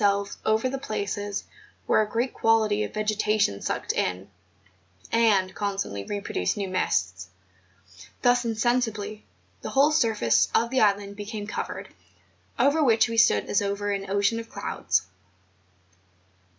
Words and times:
269 0.01 0.25
selves 0.25 0.41
over 0.47 0.67
the 0.67 0.79
places 0.83 1.43
where 1.85 2.01
a 2.01 2.09
great 2.09 2.33
quantity 2.33 2.83
of 2.83 2.91
ve¬ 2.91 3.05
getation 3.05 3.61
sucked 3.61 3.93
in 3.93 4.27
and 5.11 5.53
constantly 5.53 6.03
reproduced 6.05 6.57
new 6.57 6.67
mists. 6.67 7.29
Thus 8.23 8.43
insensibly 8.43 9.23
the 9.61 9.69
whole 9.69 9.91
surface 9.91 10.49
of 10.55 10.71
the 10.71 10.81
island 10.81 11.15
became 11.17 11.45
covered, 11.45 11.87
over 12.57 12.83
which 12.83 13.09
we 13.09 13.17
stood 13.17 13.45
as 13.45 13.61
over 13.61 13.91
an 13.91 14.09
ocean 14.09 14.39
of 14.39 14.49
clouds. 14.49 15.03